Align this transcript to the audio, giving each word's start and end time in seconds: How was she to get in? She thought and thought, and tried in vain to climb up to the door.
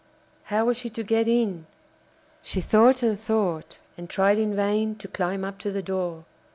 How 0.45 0.65
was 0.65 0.77
she 0.77 0.89
to 0.89 1.03
get 1.03 1.27
in? 1.27 1.67
She 2.41 2.59
thought 2.59 3.03
and 3.03 3.19
thought, 3.19 3.77
and 3.99 4.09
tried 4.09 4.39
in 4.39 4.55
vain 4.55 4.95
to 4.95 5.07
climb 5.07 5.43
up 5.45 5.59
to 5.59 5.71
the 5.71 5.83
door. 5.83 6.25